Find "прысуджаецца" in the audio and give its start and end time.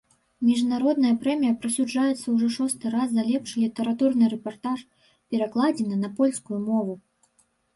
1.65-2.25